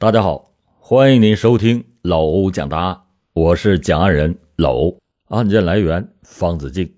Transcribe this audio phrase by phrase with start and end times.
[0.00, 3.00] 大家好，欢迎您收听老欧讲答案，
[3.32, 5.00] 我是讲案人老欧。
[5.24, 6.94] 案件来源：方子敬。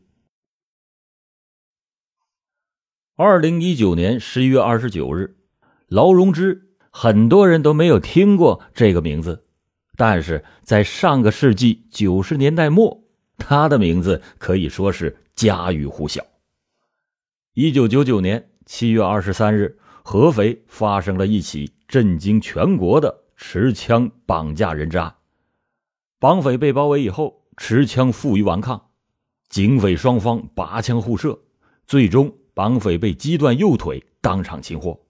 [3.17, 5.35] 二零一九年十一月二十九日，
[5.89, 9.47] 劳荣枝，很多人都没有听过这个名字，
[9.97, 13.03] 但是在上个世纪九十年代末，
[13.39, 16.23] 他的名字可以说是家喻户晓。
[17.55, 21.73] 一九九九年七月二十三日，合肥发生了一起。
[21.91, 25.17] 震惊全国的持枪绑架人质案，
[26.21, 28.91] 绑匪被包围以后，持枪负隅顽抗，
[29.49, 31.41] 警匪双方拔枪互射，
[31.89, 35.01] 最终绑匪被击断右腿，当场擒获。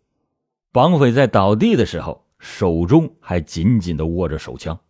[0.73, 4.81] 绑匪在倒地的时候，手中还紧紧的握着手枪。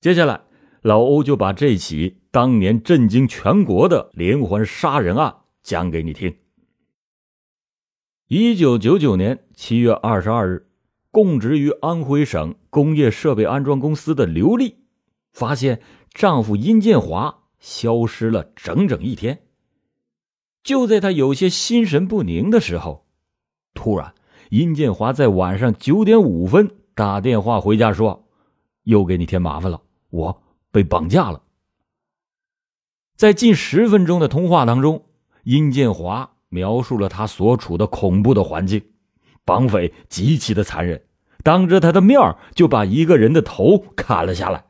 [0.00, 0.40] 接下来，
[0.80, 6.34] 老欧就把这起当年震惊全国的连环杀人案讲给你听。
[8.28, 10.67] 一九九九年七月二十二日。
[11.18, 14.76] 供职于安徽省工业设备安装公司的刘丽，
[15.32, 19.40] 发现丈夫殷建华消失了整整一天。
[20.62, 23.04] 就在她有些心神不宁的时候，
[23.74, 24.14] 突然，
[24.50, 28.28] 殷建华在晚上九点五分打电话回家说
[28.86, 31.42] ：“又给你添麻烦了，我被绑架了。”
[33.18, 35.04] 在近十分钟的通话当中，
[35.42, 38.80] 殷建华描述了他所处的恐怖的环境，
[39.44, 41.02] 绑匪极其的残忍。
[41.44, 42.18] 当着他的面
[42.54, 44.64] 就把一个人的头砍了下来，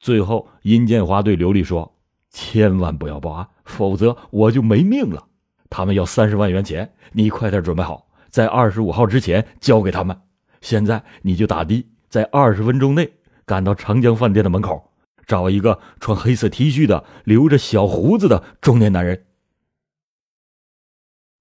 [0.00, 1.94] 最后殷建华对刘丽说
[2.30, 5.26] ：“千万不要报案，否则我就没命了。
[5.68, 10.18] 他们要三十万元钱，你快点准备好，在二十五号之前交给他们。
[10.60, 13.12] 现在你就打的，在二十分钟内
[13.44, 14.92] 赶到长江饭店的门口，
[15.26, 19.26] 找一个穿黑色 T 恤的、留着小胡子的中年男人。”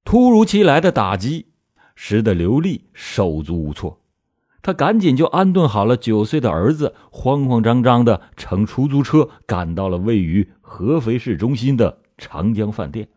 [0.04, 1.48] 突如其来的打击
[1.96, 4.00] 使得刘丽手足无措。
[4.66, 13.10] 他赶紧就安顿好了九岁的儿子，慌慌张张的乘出租车赶到了位于合肥市中心的长江饭店。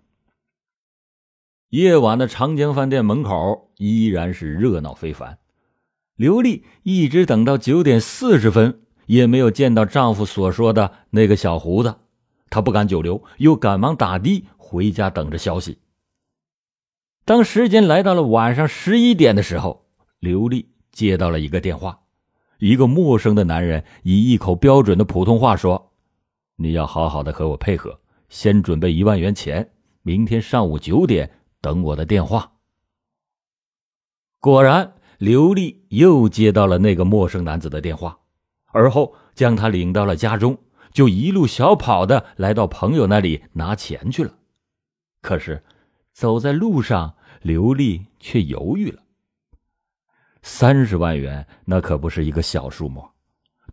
[1.70, 5.38] 夜晚的长江饭店门口依然是热闹非凡。
[6.16, 11.94] 刘丽一直等到九点四十分，也没有见到丈夫所说的那个小胡子，
[12.50, 15.78] 她不敢久留，又赶忙打的回家等着消息。
[17.24, 19.86] 当时间来到了晚上十一点的时候，
[20.20, 20.68] 刘丽。
[20.98, 22.00] 接到了一个电话，
[22.58, 25.92] 一个陌生的男人以一口标准的普通话说
[26.58, 29.70] ：“你要好好的和我配合，先准备一万元钱，
[30.02, 32.54] 明天上午九点等我的电话。”
[34.42, 38.18] 果然，刘丽又接到了那个陌生男子的电话，
[38.72, 40.58] 而后将他领到了家中，
[40.92, 44.34] 就一路小跑的来到朋友那里拿钱去了。
[45.22, 45.62] 可是，
[46.12, 49.00] 走在路上，刘丽却犹豫了。
[50.50, 53.06] 三十万元，那可不是一个小数目。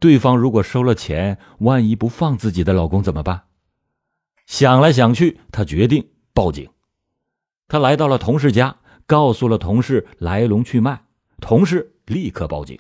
[0.02, 3.44] 对方如果收了钱，万一不放自己的老公怎么办？
[4.46, 6.70] 想来想去，她决定报警。
[7.70, 8.76] 她来到了同事家，
[9.08, 11.06] 告诉了同事来龙去脉，
[11.40, 12.78] 同事立刻报警。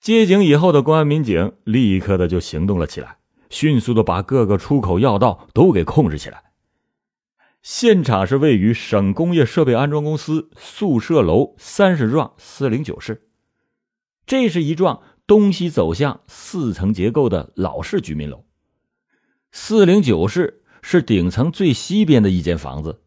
[0.00, 3.16] 接警以后的公安民警立刻的就行动了起来，
[3.50, 6.47] 迅速的把各个出口要道都给控制起来。
[7.62, 13.28] 现场是位于省工业设备安装公司宿舍楼三十幢四零九室，
[14.26, 18.44] 这是一幢东西走向四层结构的老式居民楼。
[19.50, 23.02] 四零九室是顶层最西边的一间房子，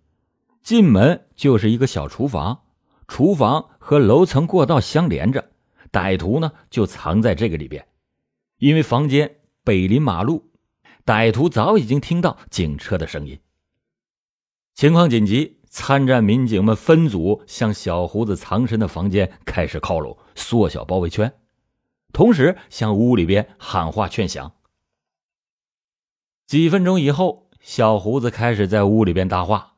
[0.62, 2.64] 进门就是一个小厨房，
[3.08, 5.52] 厨房和楼层过道相连着，
[5.92, 7.88] 歹徒呢就藏在这个里边。
[8.58, 10.52] 因为房间北临马路，
[11.06, 13.40] 歹徒早已经听到警车的声音。
[14.82, 21.32] 情况紧急，参战民警们分组向小胡子藏身的房间开始靠拢，缩小包围圈，
[22.12, 24.54] 同时向屋里边喊话劝降。
[26.48, 29.74] 几分钟以后，小胡子开始在屋里边搭话：“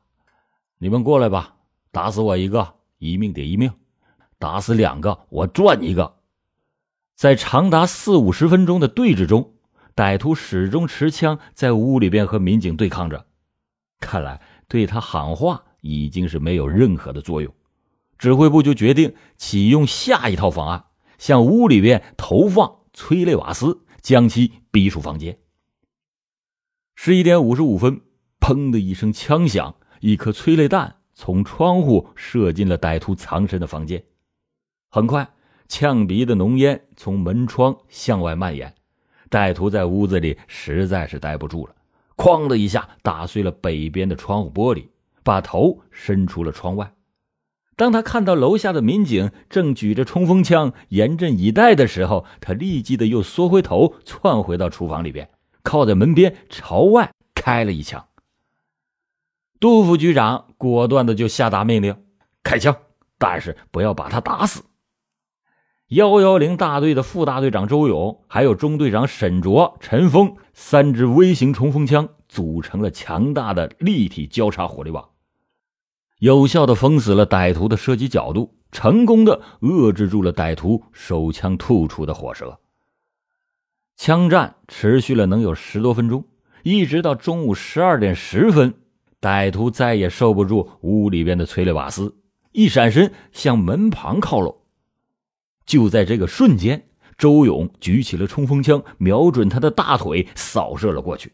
[0.80, 1.56] 你们过来吧，
[1.92, 3.72] 打死我一个，一命抵一命；
[4.38, 6.16] 打死两个，我赚一个。”
[7.14, 9.52] 在长达四五十分钟的对峙中，
[9.94, 13.26] 歹徒始终持枪在屋里边和民警对抗着，
[14.00, 14.40] 看来。
[14.68, 17.54] 对他喊话已经是没有任何的作用，
[18.18, 20.84] 指挥部就决定启用下一套方案，
[21.18, 25.38] 向屋里边投放催泪瓦斯，将其逼出房间。
[26.94, 28.00] 十一点五十五分，
[28.40, 34.02] 砰的一声枪响，一颗催泪弹从窗户射进了歹徒藏身的房间。
[34.90, 35.28] 很快，
[35.68, 38.74] 呛鼻的浓烟从门窗向外蔓延，
[39.28, 41.74] 歹徒在屋子里实在是待不住了。
[42.24, 44.86] 哐的一下打碎了北边的窗户玻璃，
[45.22, 46.94] 把头伸出了窗外。
[47.76, 55.28] 当他看到楼下的民警正举着冲锋枪严阵以待的时候，他立即的又缩回头，窜回到厨房里边，
[55.62, 58.06] 靠在门边朝外开了一枪。
[59.60, 61.94] 杜副局长果断的就下达命令：
[62.42, 62.74] 开枪，
[63.18, 64.62] 但是不要把他打死。
[65.88, 75.08] 幺幺零大队的副大队长周勇，还有中队长沈卓、陈峰三支微型冲锋枪组成了强大的立体交叉火力网。
[76.18, 82.58] 有效的封死了歹徒的射击角度，成功的遏制住了歹徒手枪吐出的火舌。
[83.96, 86.24] 枪战持续了能有十多分钟，
[86.64, 88.74] 一直到中午十二点十分，
[89.20, 92.16] 歹徒再也受不住屋里边的催泪瓦斯，
[92.50, 94.56] 一闪身向门旁靠拢。
[95.64, 101.32] 就在这个瞬间，周勇举起了冲锋枪，瞄准他的大腿扫射了过去。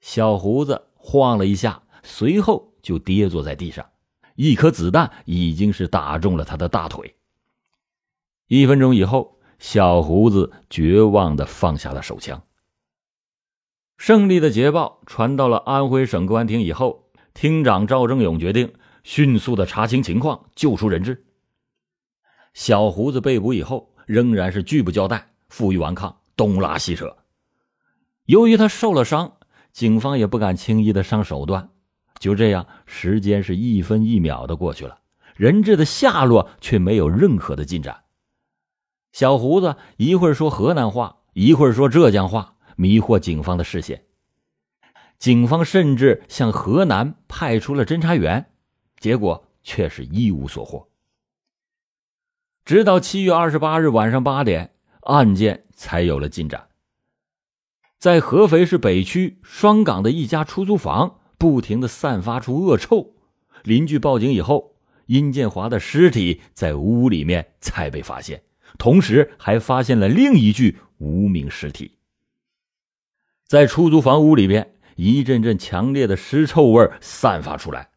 [0.00, 2.68] 小胡子晃了一下，随后。
[2.82, 3.90] 就跌坐在地上，
[4.36, 7.14] 一颗子弹已经是打中了他的大腿。
[8.46, 12.42] 一分钟以后，小胡子绝望的放下了手枪。
[13.98, 18.72] 胜利的捷报传到了安徽省公安厅以后，厅长赵正勇决定
[19.04, 21.26] 迅速的查清情况，救出人质。
[22.54, 27.14] 小胡子被捕以后，仍然是拒不交代，负隅顽抗，东拉西扯。
[28.24, 29.36] 由于他受了伤，
[29.72, 31.70] 警方也不敢轻易的上手段。
[32.18, 35.00] 就这样，时间是一分一秒的过去了，
[35.34, 38.04] 人质的下落却没有任何的进展。
[39.12, 44.04] 小胡子一会儿说河南话，一会儿说浙江话，迷惑警方的视线。
[45.18, 48.52] 警方甚至向河南派出了侦查员，
[48.98, 50.88] 结果却是一无所获。
[52.64, 56.69] 直到七月二十八日晚上八点，案件才有了进展。
[58.00, 61.18] 在合肥市北区双岗的一家出租房。
[61.36, 63.14] 不停的散发出恶臭，
[63.64, 64.74] 邻居报警以后，
[65.06, 68.42] 殷建华的尸体在屋里面才被发现，
[68.76, 71.96] 同时还发现了另一具无名尸体。
[73.46, 77.88] 在出租房屋里边，一阵阵强烈的尸臭味散发出来。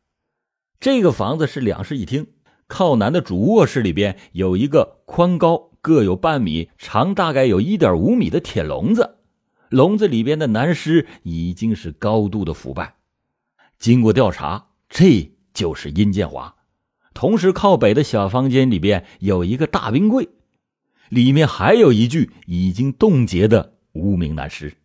[0.79, 2.27] 这个房子是两室一厅，
[2.67, 9.17] 靠南的主卧室里边有一个宽高各有半米、长大概有一点五米的铁笼子，
[9.73, 12.97] 笼子里边的男尸已经是高度的腐败。
[13.79, 16.55] 经过调查，这就是殷建华。
[17.15, 20.29] 同时，靠北的小房间里边有一个大冰柜，
[21.09, 24.75] 里面还有一具已经冻结的无名男尸。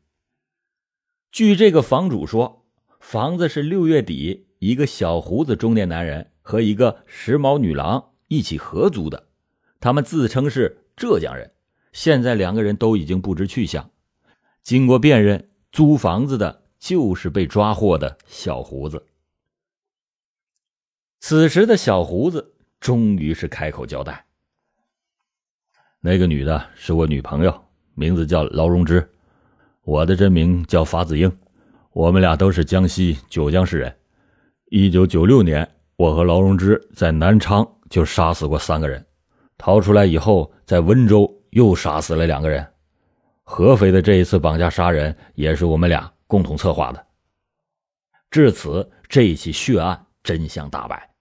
[1.31, 2.64] 据这个房主说，
[2.99, 9.29] 房子是六月底一个小胡子中年男人和一个时髦女郎一起合租的，
[9.81, 11.52] 他们自称是浙江人。
[11.93, 13.91] 现在两个人都已经不知去向。
[14.69, 16.62] 经过辨认，租房子的。
[16.79, 19.05] 就是被抓获的小胡子。
[21.19, 24.25] 此时的小胡子终于是开口交代
[26.00, 29.11] ：“那个女的是我女朋友，名字叫劳荣枝，
[29.82, 31.37] 我的真名叫法子英，
[31.91, 33.93] 我们俩都是江西九江市人。
[34.67, 39.05] 一九九六年，我和劳荣枝在南昌就杀死过三个人，
[39.56, 42.65] 逃出来以后，在温州又杀死了两个人。
[43.50, 47.06] 合肥的这一次绑架杀人也是我们俩。”共同策划的。
[48.31, 51.15] 至此，这起血案真相大白。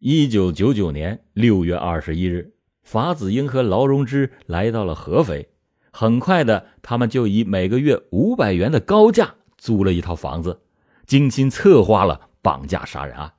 [0.00, 5.48] 一九九九年六月二十一日，法子英和劳荣枝来到了合肥。
[5.92, 10.62] 很快的，他们就以每个月五百元的高价租了一套房子，
[11.06, 13.34] 精心策划了绑架杀人案。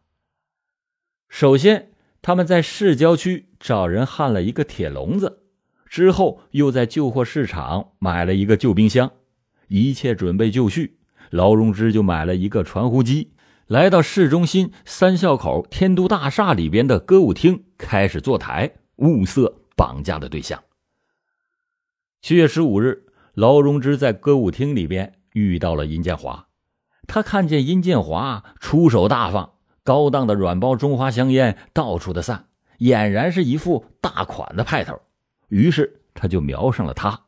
[1.28, 1.92] 首先，
[2.22, 5.44] 他们在市郊区找人焊了一个铁笼子，
[5.90, 9.12] 之后又在旧货市场买了一个旧冰箱。
[9.68, 10.98] 一切准备就绪，
[11.30, 13.34] 劳荣枝就买了一个传呼机，
[13.68, 20.64] 来到市中心三孝口天都大厦里边的歌舞厅，开始坐台物色绑架的对象。
[22.22, 26.48] 七月十五日，劳荣枝在歌舞厅里边遇到了殷建华，
[27.06, 29.52] 他看见殷建华出手大方，
[29.84, 32.48] 高档的软包中华香烟到处的散，
[32.80, 35.00] 俨然是一副大款的派头，
[35.48, 37.26] 于是他就瞄上了他，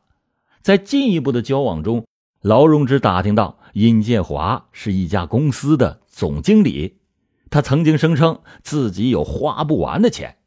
[0.60, 2.06] 在进一步的交往中。
[2.42, 6.98] 劳荣枝打听到殷建华是一家公司的总经理，
[7.50, 10.38] 他曾经声称自己有花不完的钱，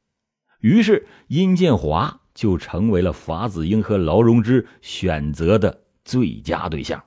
[0.59, 7.03] 于是殷建华就成为了法子英和劳荣枝选择的最佳对象。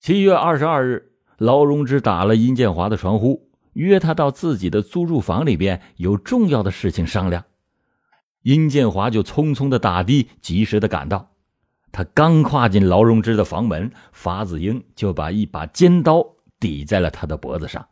[0.00, 7.44] 七月二十二日，劳荣枝打了殷建华的传呼，约他到自己的租住房里边有重要的事情商量。
[8.44, 11.30] 殷建华就匆匆的打的，及时的赶到。
[11.90, 16.24] 他刚跨进劳荣枝的房门，法子英就把一把尖刀
[16.60, 17.88] 抵在了他的脖子上。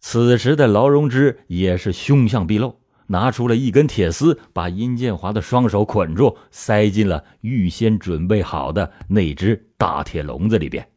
[0.00, 10.88] 此时的劳荣枝也是凶相毕露，拿出了一根铁丝，把殷建华的双手捆住，塞进了预先准备好的那只大铁笼子里边。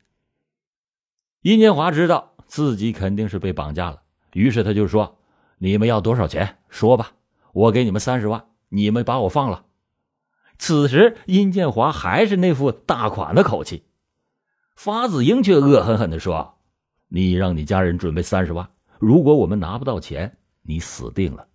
[1.43, 4.01] 殷建华知道自己肯定是被绑架了，
[4.33, 5.19] 于是他就说
[5.59, 6.57] ：“你们要多少钱？
[6.69, 7.11] 说吧，
[7.53, 9.65] 我给你们三十万，你们把我放了。”
[10.57, 13.83] 此时，殷建华还是那副大款的口气，
[14.75, 16.55] 法子英却恶狠狠地说
[17.07, 21.47] ：“你让你家人准备三十万。”如果我们拿不到钱，你死定了。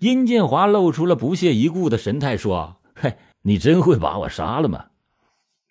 [0.00, 4.86] 殷建华露出了不屑一顾的神态，说：“嘿，你真会把我杀了吗？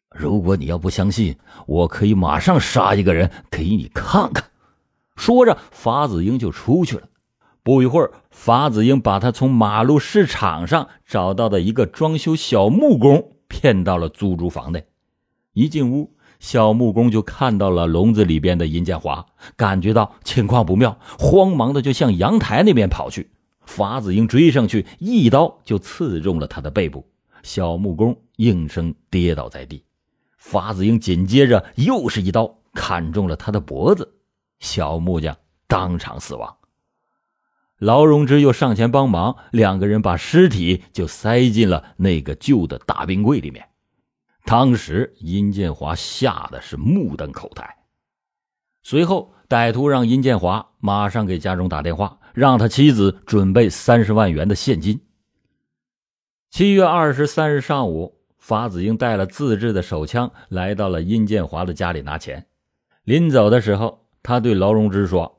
[0.09, 4.49] 如果你要不相信，我可以马上杀一个人给你看看。”
[5.15, 7.08] 说着，法子英就出去了。
[7.69, 14.87] 不一会儿，法子英把他从马路市场上找到的一个装修小木工骗到了租住房内。
[15.53, 16.15] 一进屋。
[16.39, 19.23] 小木工就看到了笼子里边的殷建华，
[19.55, 23.29] 感觉到情况不妙，慌忙的就向阳台那边跑去。
[23.61, 27.05] 法子英追上去，一刀就刺中了他的背部，
[27.43, 29.83] 小木工应声跌倒在地。
[30.37, 34.11] 法子英紧接着又是一刀砍中了他的脖子，
[34.59, 36.55] 小木匠当场死亡。
[37.79, 43.65] 劳荣枝又上前帮忙，两个人把尸体就塞进了那个旧的大冰柜里面。
[44.45, 47.77] 当时，殷建华吓得是目瞪口呆。
[48.83, 55.01] 随后，歹徒让殷建华马上给家中打电话，让他妻子准备三十万元的现金。
[56.49, 62.47] 七月二十三日上午，法子英带了自制的手枪来到了殷建华的家里拿钱。
[63.03, 65.38] 临走的时候，他对劳荣枝说：“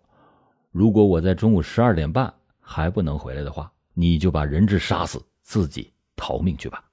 [0.70, 6.84] 如果我在中午十二点半还不能回来的话，你就把人质杀死，自己逃命去吧。”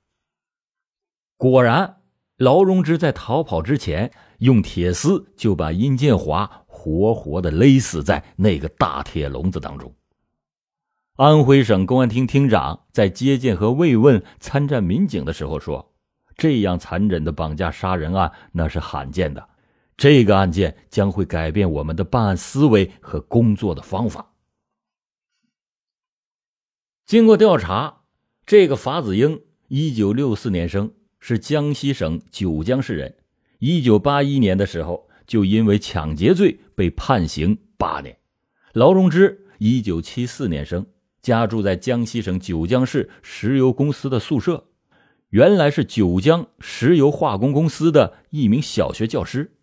[1.38, 1.96] 果然。
[2.38, 9.92] 劳荣枝在逃跑之前，用铁丝就把殷建华活活的勒死在那个大铁笼子当中。
[11.16, 15.96] 安徽省公安厅厅长在接见和慰问参战民警的时候说
[16.38, 19.50] ：“这样残忍的绑架杀人案那是罕见的，
[19.98, 24.34] 这个案件将会改变我们的办案思维和工作的方法。”
[27.06, 28.04] 经过调查，
[28.46, 30.94] 这个法子英，一九六四年生。
[31.20, 33.18] 是江西省九江市人，
[33.58, 38.20] 一九八一年的时候就因为抢劫罪被判刑八年。
[38.74, 40.86] 劳荣枝，一九七四年生，
[41.20, 44.70] 家住在江西省九江市石油公司的宿舍，
[45.30, 49.57] 原来是九江石油化工公司的一名小学教师。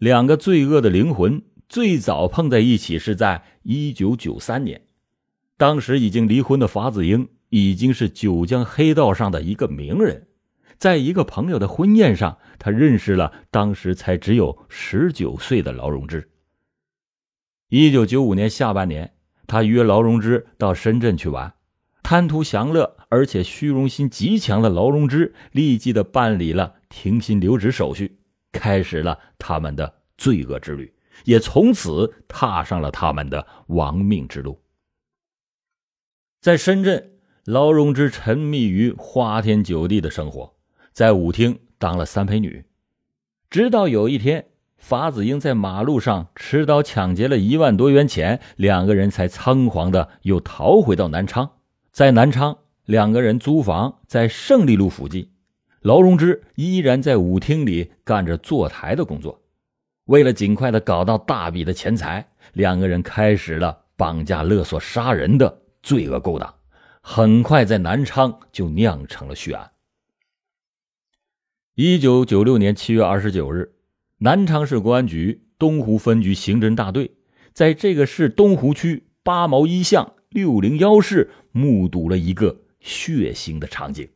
[0.00, 4.80] 两个罪恶的灵魂最早碰在一起是在一九九三年，
[5.58, 10.28] 当时已经离婚的法子英已经是九江黑道上的一个名人。
[10.78, 16.30] 在一个朋友的婚宴上，他认识了当时才只有十九岁的劳荣枝。
[17.68, 19.12] 一九九五年下半年，
[19.46, 21.52] 他约劳荣枝到深圳去玩，
[22.02, 28.16] 贪图享乐而且虚荣心极强的劳荣枝立即的办理了停薪留职手续，
[28.52, 30.92] 开始了他们的罪恶之旅，
[31.24, 34.60] 也从此踏上了他们的亡命之路。
[36.40, 37.12] 在深圳，
[37.44, 40.54] 劳荣枝沉迷于花天酒地的生活。
[40.92, 42.64] 在舞厅当了三陪女，
[43.48, 51.58] 直到有一天，法子英在马路上持刀抢劫了一万多元钱，两个人才仓皇的又逃回到南昌。
[51.92, 55.30] 在南昌，两个人租房在胜利路附近，
[55.80, 59.42] 劳荣枝依然在舞厅里干着坐台的工作。
[60.04, 66.54] 为了尽快的搞到大笔的钱财，两个人开始了绑架、勒索、杀人的罪恶勾当，
[67.00, 69.70] 很快在南昌就酿成了血案。
[71.76, 73.72] 一九九六年七月二十九日，
[74.18, 77.12] 南昌市公安局东湖分局刑侦大队
[77.54, 84.06] 在这个市东湖区八毛一巷六零幺室目睹了一个血腥的场景。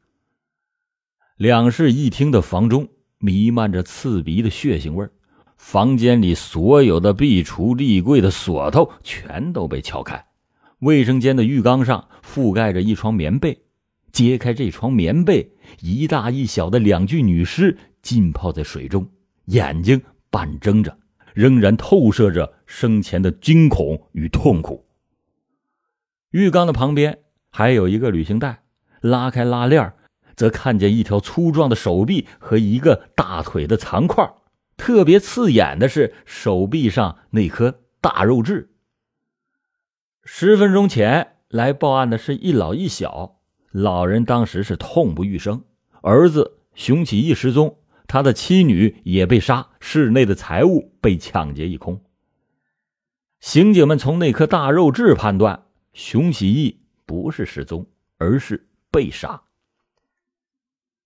[1.37, 2.88] 两室一厅的房中
[3.19, 5.09] 弥漫着刺鼻的血腥味
[5.57, 10.26] 房间里所有的壁橱、立柜的锁头全都被撬开，
[10.79, 13.62] 卫生间的浴缸上覆盖着一床棉被。
[14.12, 15.50] 揭开这床棉被，
[15.81, 19.09] 一大一小的两具女尸浸泡在水中，
[19.47, 20.00] 眼睛
[20.31, 20.97] 半睁着，
[21.33, 24.87] 仍然透射着生前的惊恐与痛苦。
[26.31, 27.19] 浴缸的旁边
[27.50, 28.62] 还有一个旅行袋，
[29.00, 29.93] 拉开拉链
[30.37, 34.35] 则看见一条粗壮的手臂和一个大腿的残块。
[34.76, 38.71] 特别刺眼的是手臂上那颗大肉痣。
[40.25, 43.41] 十分钟前来报案的是一老一小。
[43.71, 45.64] 老人当时是痛不欲生，
[46.00, 52.00] 儿子熊启义失踪，他的妻女也被杀，室内的财物被抢劫一空。
[53.41, 57.87] 刑警们从那颗大肉痣判断，熊起义不是失踪，
[58.17, 59.43] 而是被杀。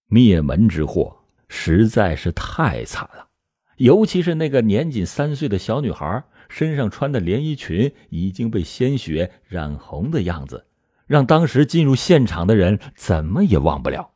[0.08, 1.16] 灭门之祸
[1.48, 3.28] 实在是太惨了，
[3.76, 10.66] 尤其是那个年仅三岁的小女孩身上穿的连衣裙已经被鲜血染红的样子，
[11.06, 14.10] 让当时进入现场的人怎么也忘不了。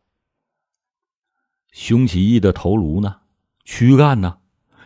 [1.71, 3.19] 熊起义的头颅呢？
[3.65, 4.39] 躯干呢？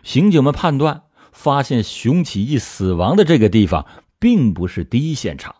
[0.03, 1.03] 刑警们判断。
[1.33, 3.85] 发现熊起义死亡的这个地方
[4.17, 5.55] 并不是第一现场，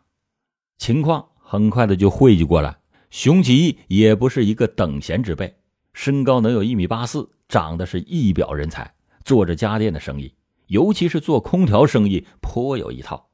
[0.79, 2.79] 情况很快的就汇集过来。
[3.09, 5.57] 熊起义也不是一个等闲之辈，
[5.93, 10.35] 身高能有一米八四，长得是一表人才，做着家电的生意，
[10.67, 13.29] 尤其是做空调生意颇有一套。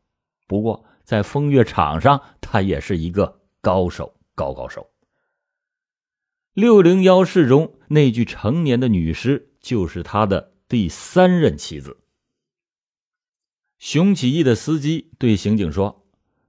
[0.47, 4.89] 不过在风月场上，他也是一个高手，高高手。
[6.53, 11.97] 六零幺室中那具成年的女尸，就是他的第三任妻子。
[13.79, 16.02] 熊起义的司机对刑警说：“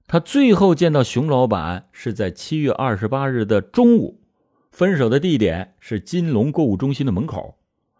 [0.07, 4.21] 他最后见到熊老板是在七月二十八日的中午，
[4.71, 7.57] 分手的地点是金龙购物中心的门口。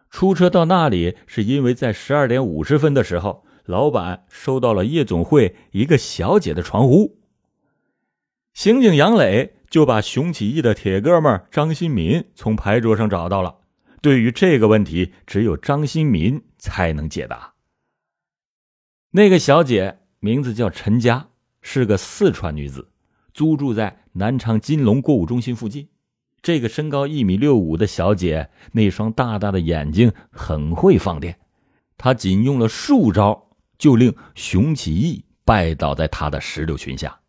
[0.09, 7.17] 出车到那里是因为在十二点五十分的时候，老板收到了夜总会一个小姐的传呼。”
[8.53, 13.57] 刑警杨磊就把熊起义的铁哥们张新民从牌桌上找到了。
[14.01, 17.55] 对于这个问题，只有张新民才能解答。
[19.11, 21.27] 那个小姐名字叫陈佳，
[21.67, 22.87] 是个四川女子，
[23.33, 25.89] 租住在南昌金龙购物中心附近。
[26.43, 31.39] 这个身高一米六五的小姐，那双大大的眼睛很会放电。
[31.97, 37.19] 她仅用了数招，就令熊起义拜倒在她的石榴裙下。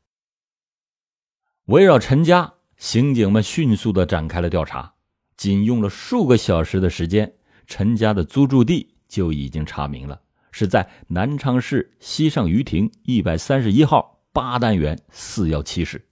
[1.64, 4.92] 围绕陈家，刑警们迅速的展开了调查。
[5.38, 7.32] 仅用了数个小时的时间，
[7.66, 10.20] 陈家的租住地就已经查明了。
[10.52, 16.04] 是在南昌市西上余亭一百三十一号八单元四幺七室。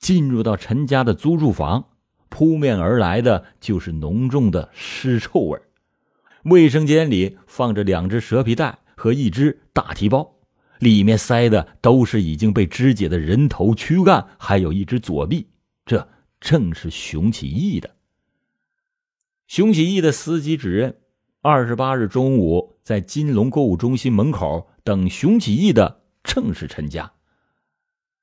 [0.00, 1.90] 进入到陈家的租住房，
[2.28, 5.60] 扑面而来的就是浓重的尸臭味。
[6.42, 10.34] 卫生间里放着两只蛇皮袋和一只大提包，
[10.80, 15.46] 里面塞的都是已经被肢解的人头、躯干，还有一只左臂。
[15.86, 16.08] 这
[16.40, 17.94] 正是熊起义的。
[19.46, 20.96] 熊起义的司机指认。
[21.40, 27.10] 二十八日中午，在金龙购物中心门口等熊起义的正是陈家。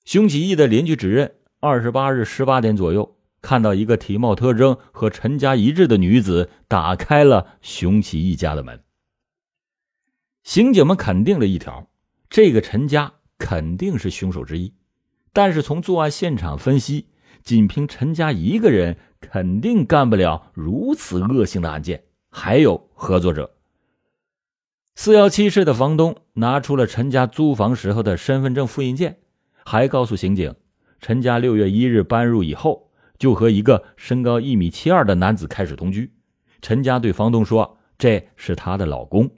[0.06, 8.84] 熊起义的邻居指认，二十八日十八点左右，看到一个体貌特征和陈家一致的女子打开了熊起义家的门。
[10.44, 11.90] 刑警们肯定了一条：
[12.30, 14.76] 这个陈家肯定是凶手之一。
[15.34, 17.08] 但是从作案现场分析，
[17.42, 22.04] 仅凭陈家一个人肯定干不了如此恶性的案件。
[22.30, 23.55] 还有合作者。
[24.98, 29.20] 四幺七室的房东拿出了陈家租房时候的身份证复印件，
[29.66, 30.56] 还告诉刑警，
[31.02, 36.14] 陈家六月一日搬入以后，就和一个身高一米七二的男子开始同居。
[36.62, 39.30] 陈家对房东说：“这是她的老公。”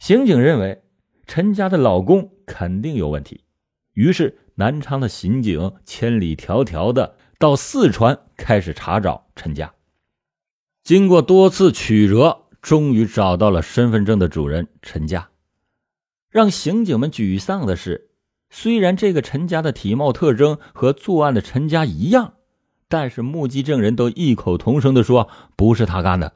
[0.00, 0.82] 刑警认为
[1.26, 3.44] 陈家的老公肯定有问题，
[3.94, 9.72] 于是南昌的刑警千里迢迢的到四川开始查找陈家。
[10.82, 15.28] 经过多次曲折，终于找到了身份证的主人陈家。
[16.30, 18.10] 让刑警们沮丧的是，
[18.50, 22.34] 虽然这个陈家的体貌特征和作案的陈家一样，
[22.88, 26.34] 但是目击证人都异口同声的说不是他干的。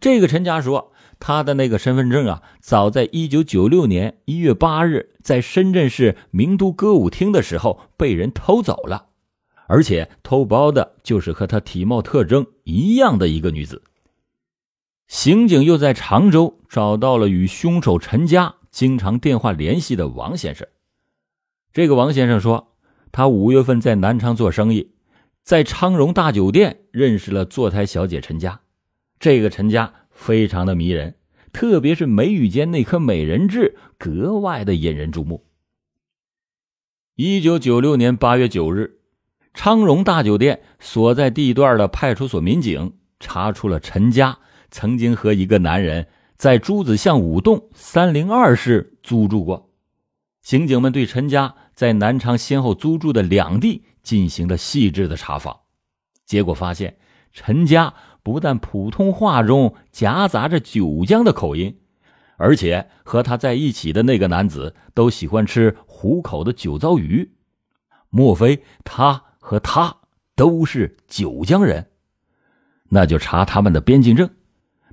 [0.00, 9.10] 这个陈家说，他的那个身份证啊，早在一九九六年一月八日在深圳市名都歌舞厅的时候被人偷走了。
[9.68, 13.82] 而且偷包的就是和他体貌特征一样的一个女子。
[15.12, 20.66] 刑警又在常州找到了与凶手陈家经常电话联系的王先生。
[21.74, 22.72] 这个王先生说，
[23.12, 24.92] 他五月份在南昌做生意，
[25.42, 28.62] 在昌荣大酒店认识了坐台小姐陈家。
[29.20, 31.16] 这个陈家非常的迷人，
[31.52, 35.44] 特别是眉宇间那颗美人痣格外的引人注目。
[37.16, 39.00] 一九九六年八月九日。
[39.52, 44.38] 昌荣大酒店所在地段的派出所民警查出了陈家
[44.72, 49.70] 曾经和一个男人在朱子巷五栋三零二室租住过。
[50.40, 55.60] 刑警们对陈家在南昌先后租住的两地进行了细致的查访，
[56.26, 56.96] 结果发现
[57.32, 61.78] 陈家不但普通话中夹杂着九江的口音，
[62.36, 67.30] 而且和他在一起的那个男子都喜欢吃湖口的酒糟鱼。
[68.10, 69.22] 莫非他？
[69.44, 69.96] 和他
[70.36, 71.90] 都是九江人，
[72.88, 74.30] 那就查他们的边境证。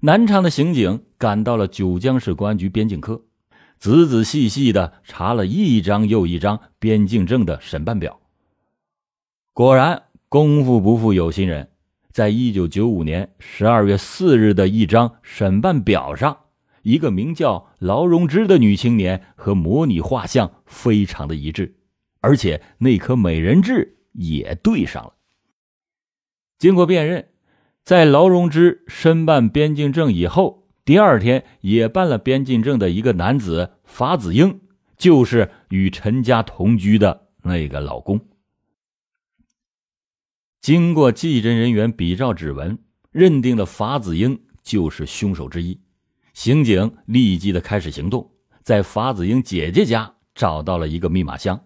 [0.01, 3.21] 南昌的刑警赶到了九江市公安局边境科，
[3.77, 8.21] 仔仔细细的查了一张又一张边境证的审办表。
[9.51, 11.71] 果然，功夫不负有心人，
[12.13, 16.45] 在一九九五年十二月四日的一张审办表上，
[16.81, 21.75] 一个名叫劳荣枝的女青年和模拟画像非常的一致，
[22.21, 25.13] 而且那颗美人痣也对上了。
[26.57, 27.27] 经过辨认，
[27.89, 30.67] 在劳荣枝申办边境证以后。
[30.86, 34.60] 第二天也办了边境证的一个男子法子英，
[34.95, 38.21] 就是与陈家同居的那个老公。
[40.62, 42.78] 经过技侦人员比照指纹，
[43.10, 45.82] 认定了法子英就是凶手之一。
[46.36, 48.30] 刑警立即的开始行动，
[48.62, 51.60] 在法子英姐姐家找到了一个密码箱，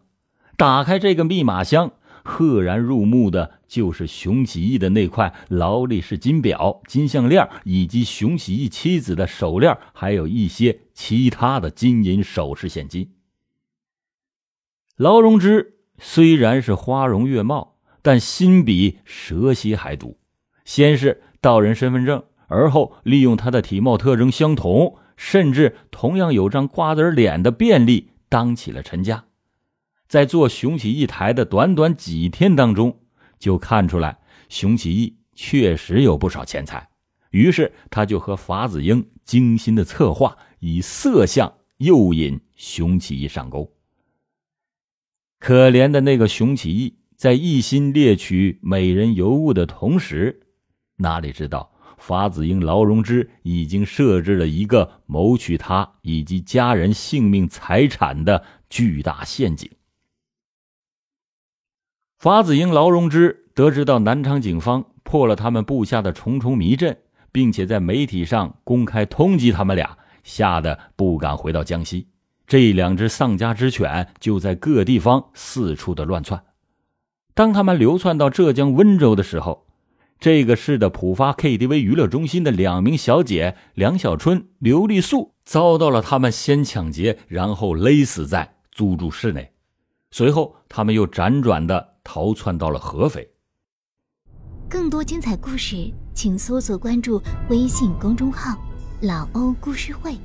[0.55, 1.91] 打开这个密码箱。
[2.25, 13.09] 赫然入目的就是熊启义的那块劳力士金表、金项链，以及熊启义妻子的手链，还有一些其他的金银首饰、现金。
[14.95, 20.19] 劳荣枝虽然是花容月貌，但心比蛇蝎还毒。
[20.65, 29.25] 先是盗人身份证，而后利用他的体貌特征相同，甚至同样有张瓜子脸的便利，当起了陈家。
[30.07, 32.99] 在做熊起义台的短短几天当中，
[33.43, 36.87] 就看出来熊起义确实有不少钱财。
[37.31, 43.69] 于是他就和法子英精心的策划，以色相诱引熊起义上钩。
[45.39, 50.39] 可怜的那个熊起义，在一心猎取美人尤物的同时，
[50.95, 59.69] 哪里知道法子英劳荣枝已经设置了一个谋取他以及家人性命财产的巨大陷阱。
[62.23, 66.99] 法子英、劳荣枝得知到南昌警方破了他们布下的重重迷阵，
[67.33, 72.07] 并且在媒体上公开通缉他们俩，吓得不敢回到江西。
[72.47, 76.41] 这两只丧家之犬就在各地方四处的乱窜。
[77.33, 79.67] 当他们流窜到浙江温州的时候，
[80.17, 89.51] 这个市的浦发 KTV 娱乐中心的两名小姐梁小春、刘丽素遭到了他们先抢劫，然后勒死在租住室内。
[90.09, 91.89] 随后，他们又辗转的。
[92.03, 93.29] 逃窜到了合肥。
[94.69, 98.57] 更多精彩故事，请搜索关注微信公众号
[99.01, 100.17] “老欧故事会”，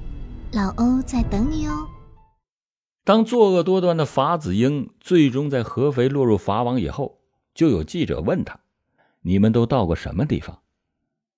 [0.53, 1.87] 老欧在等你哦。
[3.05, 7.21] 当作恶多端的法子英最终在合肥落入法网以后，
[7.55, 8.61] 就有记者问他
[9.21, 10.61] ：“你们都到过什么地方？”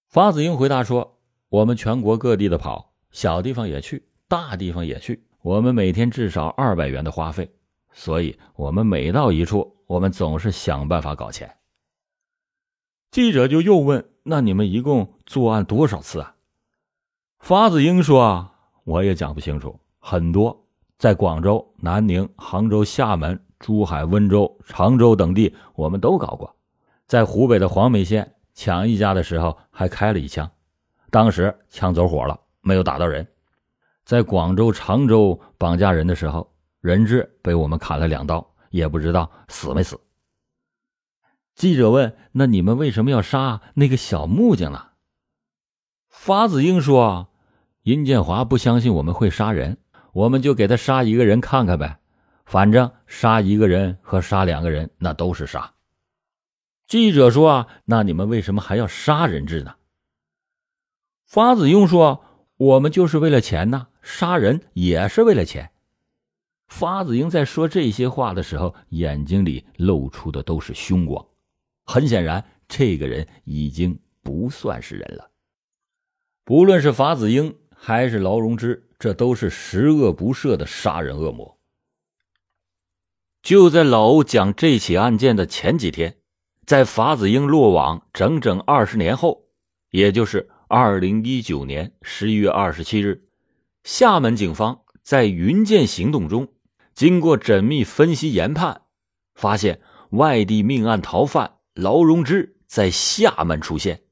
[0.07, 5.25] 法子英回答说：“我们全国各地的跑，小地方也去，大地方也去。
[5.43, 7.51] 我们每天至少二百元的花费，
[7.93, 11.57] 所以我们每到一处。”我们总是想办法搞钱。
[13.11, 16.37] 记者就又问：“那你们一共作案多少次啊？”
[17.41, 20.65] 法子英说：“啊，我也讲不清楚，很多，
[20.97, 26.55] 在广州、南宁、杭州、厦门、珠海、温州、常州等地，我们都搞过。
[27.09, 30.49] 在湖北的黄梅县抢一家的时候，还开了一枪，
[31.11, 33.27] 当时枪走火了，没有打到人。
[34.05, 40.01] 在广州、常州绑架人的时候，人质被我们砍了两刀。”也不知道死没死。
[41.55, 44.87] 记者问：“那你们为什么要杀那个小木匠呢？”
[46.09, 47.29] 法子英说
[47.83, 49.77] ：“殷建华不相信我们会杀人，
[50.13, 52.01] 我们就给他杀一个人看看呗。
[52.47, 55.75] 反正杀一个人和杀两个人那都是杀。”
[56.89, 59.75] 记者说：“啊，那你们为什么还要杀人质呢？”
[61.27, 62.25] 法子英说
[62.57, 65.71] ：“我们就是为了钱呐，杀人也是为了钱。”
[66.71, 71.27] 法子英在说这些话的时候，眼睛里露出的都是凶光。
[71.85, 75.31] 很显然，这个人已经不算是人了。
[76.45, 81.59] 不论是法子英还是劳荣枝，这都是十恶不赦的杀人恶魔。
[83.43, 86.19] 就在老欧讲这起案件的前几天，
[86.65, 89.49] 在法子英落网整整二十年后，
[89.91, 93.25] 也就是二零一九年十一月二十七日，
[93.83, 96.49] 厦门警方在云剑行动中。
[97.01, 98.83] 经过缜密分析研判，
[99.35, 104.03] 发现外地命案逃犯劳荣枝在厦门出现。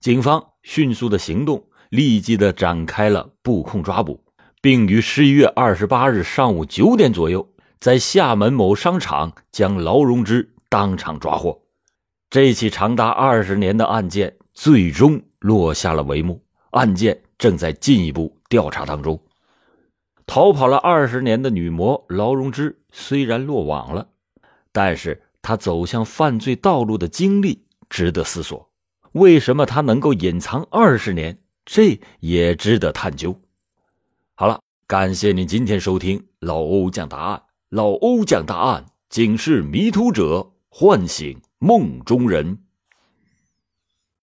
[0.00, 4.22] 警方迅速的行动，立即的展开了布控抓捕，
[4.60, 11.58] 并于十一月二十八日上午九点左右，在厦门某商场将劳荣枝当场抓获。
[12.28, 19.18] 这起长达二十年的案件最终落下了帷幕，案件正在进一步调查当中。
[20.30, 24.10] 逃跑了二十年的女魔劳荣枝虽然落网了，
[24.70, 28.70] 但是她走向犯罪道路的经历值得思索。
[29.10, 31.36] 为什么她能够隐藏二十年？
[31.64, 33.40] 这也值得探究。
[34.36, 37.42] 好了，感谢您今天收听老欧讲答案。
[37.68, 42.56] 老欧讲答案，警示迷途者，唤醒梦中人。